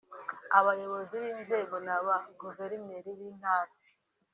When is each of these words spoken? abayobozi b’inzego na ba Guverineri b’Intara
abayobozi 0.59 1.15
b’inzego 1.23 1.75
na 1.87 1.97
ba 2.05 2.15
Guverineri 2.41 3.09
b’Intara 3.19 3.73